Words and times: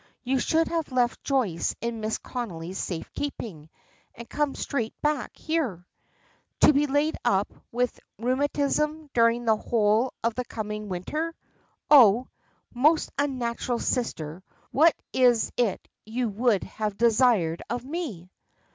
You 0.23 0.39
should 0.39 0.67
have 0.69 0.91
left 0.91 1.23
Joyce 1.23 1.75
in 1.79 2.01
Mrs. 2.01 2.23
Connolly's 2.23 2.79
safe 2.79 3.13
keeping, 3.13 3.69
and 4.15 4.27
come 4.27 4.55
straight 4.55 4.99
back 5.03 5.37
here." 5.37 5.85
"To 6.61 6.73
be 6.73 6.87
laid 6.87 7.17
up 7.23 7.53
with 7.71 7.99
rheumatism 8.17 9.11
during 9.13 9.45
the 9.45 9.57
whole 9.57 10.15
of 10.23 10.33
the 10.33 10.45
coming 10.45 10.89
winter! 10.89 11.35
Oh! 11.91 12.29
most 12.73 13.11
unnatural 13.19 13.77
sister, 13.77 14.41
what 14.71 14.95
is 15.13 15.51
it 15.55 15.87
you 16.03 16.29
would 16.29 16.63
have 16.63 16.97
desired 16.97 17.61
of 17.69 17.85
me?" 17.85 18.31